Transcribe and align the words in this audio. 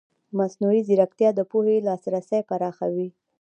مصنوعي 0.37 0.81
ځیرکتیا 0.87 1.29
د 1.35 1.39
پوهې 1.51 1.75
لاسرسی 1.87 2.41
پراخوي. 2.49 3.07